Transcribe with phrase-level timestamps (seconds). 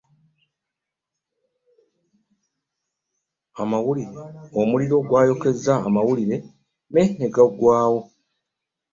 [4.61, 6.37] Omuliro gwayokezza amawulire
[6.93, 7.03] me
[7.35, 7.99] gaggwawo.